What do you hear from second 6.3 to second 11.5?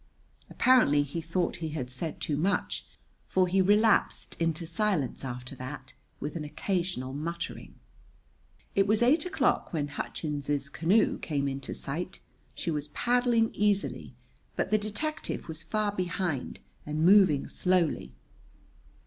an occasional muttering. It was eight o'clock when Hutchins's canoe came